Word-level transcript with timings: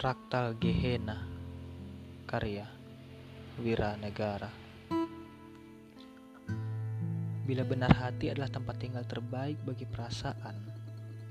Fraktal 0.00 0.56
Gehenna 0.56 1.28
Karya 2.24 2.64
Wira 3.60 4.00
Negara 4.00 4.48
Bila 7.44 7.60
benar 7.68 7.92
hati 7.92 8.32
adalah 8.32 8.48
tempat 8.48 8.80
tinggal 8.80 9.04
terbaik 9.04 9.60
bagi 9.60 9.84
perasaan 9.84 10.56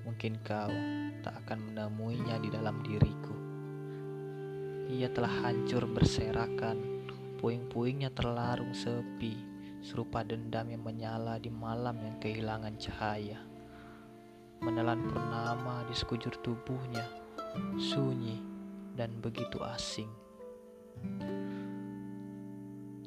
Mungkin 0.06 0.46
kau 0.46 0.70
tak 1.26 1.34
akan 1.42 1.74
menemuinya 1.74 2.38
di 2.38 2.54
dalam 2.54 2.86
diriku. 2.86 3.34
Ia 4.94 5.10
telah 5.18 5.50
hancur 5.50 5.90
berserakan 5.90 7.10
Puing-puingnya 7.42 8.14
terlarung 8.14 8.78
sepi 8.78 9.34
Serupa 9.82 10.22
dendam 10.22 10.70
yang 10.70 10.86
menyala 10.86 11.42
di 11.42 11.50
malam 11.50 11.98
yang 12.06 12.22
kehilangan 12.22 12.78
cahaya. 12.78 13.42
Menelan 14.62 15.10
purnama 15.10 15.90
di 15.90 15.98
sekujur 15.98 16.38
tubuhnya 16.46 17.10
Sunyi 17.82 18.49
dan 19.00 19.16
begitu 19.24 19.64
asing. 19.64 20.12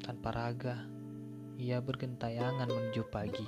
Tanpa 0.01 0.33
raga, 0.33 0.89
ia 1.61 1.77
bergentayangan 1.77 2.65
menuju 2.65 3.05
pagi, 3.13 3.45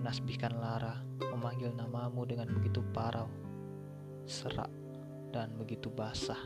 menasbihkan 0.00 0.56
Lara, 0.56 1.04
memanggil 1.20 1.76
namamu 1.76 2.24
dengan 2.24 2.48
begitu 2.56 2.80
parau, 2.96 3.28
serak, 4.24 4.72
dan 5.36 5.52
begitu 5.60 5.92
basah. 5.92 6.40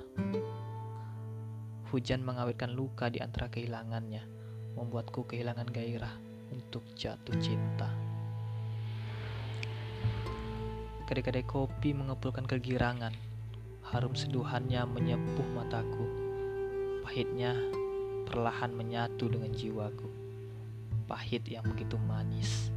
Hujan 1.94 2.26
mengawetkan 2.26 2.74
luka 2.74 3.06
di 3.06 3.22
antara 3.22 3.46
kehilangannya, 3.46 4.26
membuatku 4.74 5.30
kehilangan 5.30 5.70
gairah 5.70 6.14
untuk 6.50 6.82
jatuh 6.98 7.38
cinta. 7.38 7.86
Kedai-kedai 11.06 11.46
kopi 11.46 11.94
mengepulkan 11.94 12.50
kegirangan, 12.50 13.14
Harum 13.94 14.10
seduhannya 14.10 14.82
menyepuh 14.90 15.46
mataku. 15.54 16.02
Pahitnya 17.06 17.54
perlahan 18.26 18.74
menyatu 18.74 19.30
dengan 19.30 19.54
jiwaku. 19.54 20.10
Pahit 21.06 21.46
yang 21.46 21.62
begitu 21.62 21.94
manis. 22.02 22.74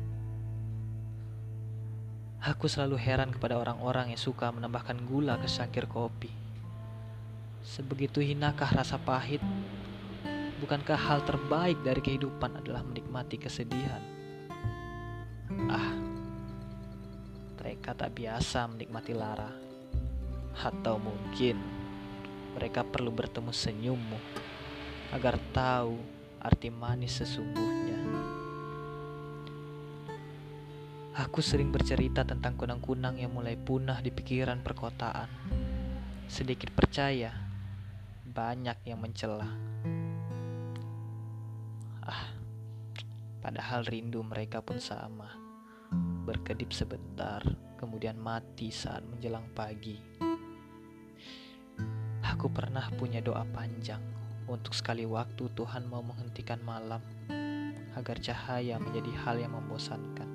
Aku 2.38 2.70
selalu 2.70 3.02
heran 3.02 3.34
kepada 3.34 3.58
orang-orang 3.58 4.14
yang 4.14 4.22
suka 4.22 4.54
menambahkan 4.54 5.10
gula 5.10 5.42
ke 5.42 5.50
sangkir 5.50 5.90
kopi. 5.90 6.30
Sebegitu 7.66 8.22
hinakah 8.22 8.70
rasa 8.78 9.02
pahit? 9.02 9.42
Bukankah 10.62 11.02
hal 11.02 11.26
terbaik 11.26 11.82
dari 11.82 11.98
kehidupan 11.98 12.62
adalah 12.62 12.86
menikmati 12.86 13.42
kesedihan? 13.42 14.06
Ah, 15.66 15.98
mereka 17.58 17.98
tak 17.98 18.14
biasa 18.14 18.70
menikmati 18.70 19.18
lara. 19.18 19.67
Atau 20.58 20.98
mungkin 20.98 21.62
mereka 22.58 22.82
perlu 22.82 23.14
bertemu 23.14 23.54
senyummu 23.54 24.20
agar 25.14 25.38
tahu 25.54 25.96
arti 26.42 26.74
manis 26.74 27.22
sesungguhnya. 27.22 28.00
Aku 31.18 31.42
sering 31.42 31.74
bercerita 31.74 32.22
tentang 32.22 32.54
kunang-kunang 32.54 33.18
yang 33.18 33.34
mulai 33.34 33.58
punah 33.58 34.02
di 34.06 34.14
pikiran 34.14 34.62
perkotaan. 34.62 35.30
Sedikit 36.30 36.70
percaya, 36.78 37.34
banyak 38.22 38.86
yang 38.86 39.02
mencela. 39.02 39.50
Ah, 42.06 42.30
padahal 43.42 43.82
rindu 43.90 44.22
mereka 44.22 44.62
pun 44.62 44.78
sama. 44.78 45.34
Berkedip 46.22 46.70
sebentar, 46.70 47.42
kemudian 47.82 48.22
mati 48.22 48.70
saat 48.70 49.02
menjelang 49.02 49.50
pagi. 49.58 50.27
Aku 52.28 52.52
pernah 52.52 52.84
punya 53.00 53.24
doa 53.24 53.48
panjang 53.56 54.04
untuk 54.52 54.76
sekali 54.76 55.08
waktu 55.08 55.48
Tuhan 55.56 55.88
mau 55.88 56.04
menghentikan 56.04 56.60
malam 56.60 57.00
agar 57.96 58.20
cahaya 58.20 58.76
menjadi 58.84 59.16
hal 59.24 59.40
yang 59.40 59.56
membosankan 59.56 60.28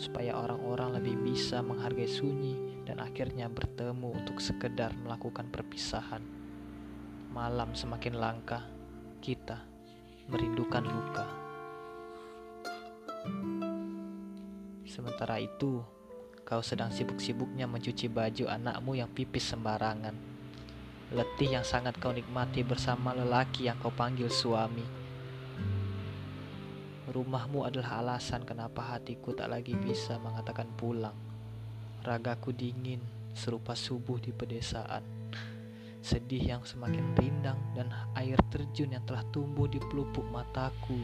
supaya 0.00 0.32
orang-orang 0.32 0.96
lebih 0.96 1.12
bisa 1.28 1.60
menghargai 1.60 2.08
sunyi 2.08 2.56
dan 2.88 3.04
akhirnya 3.04 3.52
bertemu 3.52 4.16
untuk 4.16 4.40
sekedar 4.40 4.96
melakukan 4.96 5.52
perpisahan. 5.52 6.24
Malam 7.36 7.76
semakin 7.76 8.16
langka, 8.16 8.64
kita 9.20 9.60
merindukan 10.32 10.88
luka. 10.88 11.26
Sementara 14.88 15.36
itu, 15.36 15.84
kau 16.48 16.64
sedang 16.64 16.88
sibuk-sibuknya 16.88 17.68
mencuci 17.68 18.08
baju 18.08 18.48
anakmu 18.48 18.96
yang 18.96 19.12
pipis 19.12 19.52
sembarangan 19.52 20.35
letih 21.14 21.54
yang 21.54 21.62
sangat 21.62 21.94
kau 22.02 22.10
nikmati 22.10 22.66
bersama 22.66 23.14
lelaki 23.14 23.70
yang 23.70 23.78
kau 23.78 23.94
panggil 23.94 24.26
suami. 24.26 24.82
Rumahmu 27.06 27.62
adalah 27.62 28.02
alasan 28.02 28.42
kenapa 28.42 28.82
hatiku 28.98 29.30
tak 29.30 29.46
lagi 29.46 29.78
bisa 29.78 30.18
mengatakan 30.18 30.66
pulang. 30.74 31.14
Ragaku 32.02 32.50
dingin 32.50 32.98
serupa 33.30 33.78
subuh 33.78 34.18
di 34.18 34.34
pedesaan. 34.34 35.06
Sedih 36.02 36.42
yang 36.42 36.62
semakin 36.66 37.14
rindang 37.14 37.58
dan 37.78 37.90
air 38.18 38.38
terjun 38.50 38.90
yang 38.90 39.06
telah 39.06 39.22
tumbuh 39.30 39.70
di 39.70 39.78
pelupuk 39.78 40.26
mataku. 40.26 40.98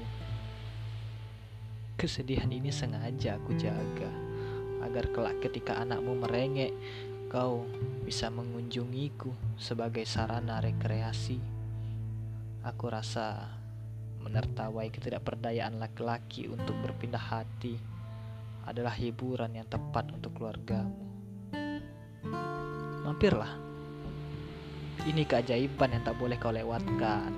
Kesedihan 1.94 2.50
ini 2.50 2.74
sengaja 2.74 3.38
aku 3.38 3.54
jaga 3.54 4.10
agar 4.82 5.06
kelak 5.14 5.38
ketika 5.38 5.78
anakmu 5.78 6.18
merengek 6.18 6.74
kau 7.32 7.64
bisa 8.04 8.28
mengunjungiku 8.28 9.32
sebagai 9.56 10.04
sarana 10.04 10.60
rekreasi. 10.60 11.40
Aku 12.60 12.92
rasa 12.92 13.48
menertawai 14.20 14.92
ketidakperdayaan 14.92 15.80
laki-laki 15.80 16.52
untuk 16.52 16.76
berpindah 16.84 17.24
hati 17.24 17.80
adalah 18.68 18.92
hiburan 18.92 19.56
yang 19.56 19.64
tepat 19.64 20.12
untuk 20.12 20.36
keluargamu. 20.36 20.92
Mampirlah. 23.08 23.56
Ini 25.08 25.24
keajaiban 25.24 25.96
yang 25.96 26.04
tak 26.04 26.20
boleh 26.20 26.36
kau 26.36 26.52
lewatkan. 26.52 27.32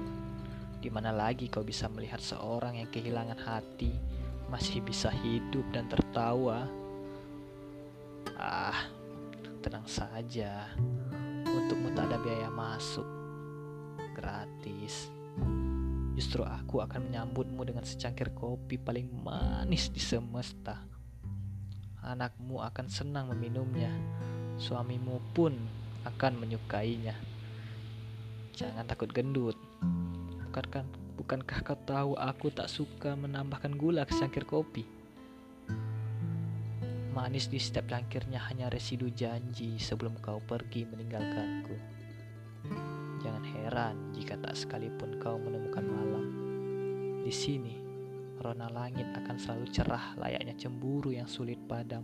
Di 0.82 0.90
mana 0.90 1.14
lagi 1.14 1.46
kau 1.46 1.62
bisa 1.62 1.86
melihat 1.86 2.18
seorang 2.18 2.82
yang 2.82 2.90
kehilangan 2.90 3.38
hati 3.40 3.94
masih 4.50 4.82
bisa 4.82 5.08
hidup 5.08 5.64
dan 5.70 5.86
tertawa? 5.86 6.66
Ah, 8.36 9.03
tenang 9.64 9.88
saja. 9.88 10.68
Untukmu 11.48 11.96
tak 11.96 12.12
ada 12.12 12.20
biaya 12.20 12.52
masuk. 12.52 13.08
Gratis. 14.12 15.08
Justru 16.12 16.44
aku 16.44 16.84
akan 16.84 17.08
menyambutmu 17.08 17.64
dengan 17.64 17.80
secangkir 17.88 18.36
kopi 18.36 18.76
paling 18.76 19.08
manis 19.24 19.88
di 19.88 20.04
semesta. 20.04 20.84
Anakmu 22.04 22.60
akan 22.60 22.86
senang 22.92 23.32
meminumnya. 23.32 23.88
Suamimu 24.60 25.32
pun 25.32 25.56
akan 26.04 26.44
menyukainya. 26.44 27.16
Jangan 28.52 28.84
takut 28.84 29.08
gendut. 29.16 29.56
Bukankah, 30.44 30.84
bukankah 31.16 31.58
kau 31.64 31.78
tahu 31.88 32.12
aku 32.20 32.52
tak 32.52 32.68
suka 32.68 33.16
menambahkan 33.16 33.72
gula 33.74 34.04
ke 34.04 34.12
secangkir 34.12 34.44
kopi? 34.44 35.03
Manis 37.14 37.46
di 37.46 37.62
setiap 37.62 37.86
cangkirnya 37.86 38.42
hanya 38.50 38.66
residu 38.66 39.06
janji 39.06 39.78
sebelum 39.78 40.18
kau 40.18 40.42
pergi 40.42 40.82
meninggalkanku. 40.82 41.78
Jangan 43.22 43.44
heran 43.54 43.96
jika 44.10 44.34
tak 44.42 44.58
sekalipun 44.58 45.22
kau 45.22 45.38
menemukan 45.38 45.86
malam. 45.86 46.26
Di 47.22 47.30
sini, 47.30 47.78
rona 48.42 48.66
langit 48.66 49.06
akan 49.14 49.38
selalu 49.38 49.70
cerah 49.70 50.18
layaknya 50.18 50.58
cemburu 50.58 51.14
yang 51.14 51.30
sulit 51.30 51.54
padam. 51.70 52.02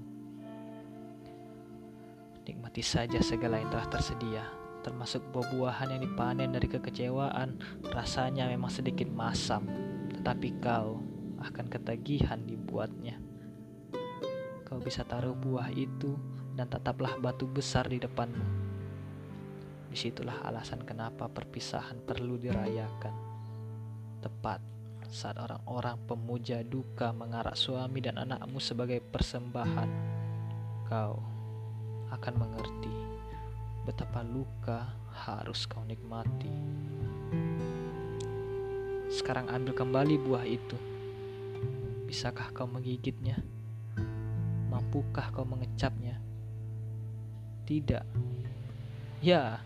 Nikmati 2.47 2.83
saja 2.87 3.19
segala 3.19 3.59
yang 3.59 3.75
telah 3.75 3.91
tersedia, 3.91 4.47
termasuk 4.87 5.27
buah-buahan 5.35 5.91
yang 5.91 6.07
dipanen 6.07 6.55
dari 6.55 6.71
kekecewaan. 6.71 7.59
Rasanya 7.83 8.47
memang 8.47 8.71
sedikit 8.71 9.11
masam, 9.11 9.67
tetapi 10.15 10.55
kau 10.63 11.03
akan 11.43 11.67
ketagihan 11.67 12.39
dibuatnya 12.47 13.30
kau 14.71 14.79
bisa 14.79 15.03
taruh 15.03 15.35
buah 15.35 15.67
itu 15.75 16.15
dan 16.55 16.71
tetaplah 16.71 17.19
batu 17.19 17.43
besar 17.51 17.91
di 17.91 17.99
depanmu. 17.99 18.47
Di 19.91 19.99
situlah 19.99 20.47
alasan 20.47 20.87
kenapa 20.87 21.27
perpisahan 21.27 21.99
perlu 22.07 22.39
dirayakan. 22.39 23.11
Tepat 24.23 24.63
saat 25.11 25.35
orang-orang 25.43 25.99
pemuja 26.07 26.63
duka 26.63 27.11
mengarak 27.11 27.59
suami 27.59 27.99
dan 27.99 28.23
anakmu 28.23 28.63
sebagai 28.63 29.03
persembahan, 29.03 29.91
kau 30.87 31.19
akan 32.15 32.35
mengerti 32.39 32.95
betapa 33.83 34.23
luka 34.23 34.87
harus 35.11 35.67
kau 35.67 35.83
nikmati. 35.83 36.55
Sekarang 39.11 39.51
ambil 39.51 39.75
kembali 39.75 40.15
buah 40.23 40.47
itu. 40.47 40.79
Bisakah 42.07 42.55
kau 42.55 42.71
menggigitnya? 42.71 43.43
Mampukah 44.81 45.29
kau 45.29 45.45
mengecapnya? 45.45 46.17
Tidak. 47.69 48.05
Ya, 49.21 49.61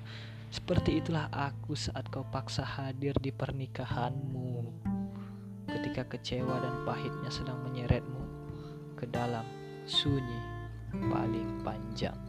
Seperti 0.55 1.03
itulah 1.03 1.27
aku 1.35 1.75
saat 1.75 2.07
kau 2.15 2.23
paksa 2.31 2.63
hadir 2.63 3.11
di 3.19 3.35
pernikahanmu. 3.35 4.71
Ketika 5.67 6.07
kecewa 6.07 6.63
dan 6.63 6.87
pahitnya 6.87 7.27
sedang 7.27 7.59
menyeretmu 7.67 8.23
ke 8.95 9.07
dalam 9.11 9.43
sunyi 9.83 10.39
paling 10.95 11.59
panjang. 11.67 12.24